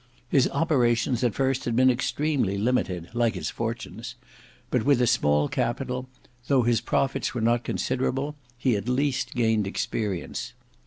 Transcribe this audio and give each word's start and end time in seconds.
His 0.29 0.49
operations 0.49 1.23
at 1.23 1.35
first 1.35 1.65
had 1.65 1.75
been 1.75 1.91
extremely 1.91 2.57
limited, 2.57 3.09
like 3.13 3.35
his 3.35 3.51
fortunes; 3.51 4.15
but 4.71 4.83
with 4.83 4.99
a 4.99 5.05
small 5.05 5.47
capital, 5.47 6.09
though 6.47 6.63
his 6.63 6.81
profits 6.81 7.35
were 7.35 7.39
not 7.41 7.63
considerable, 7.63 8.35
he 8.57 8.75
at 8.75 8.89
least 8.89 9.35
gained 9.35 9.67
experience. 9.67 10.53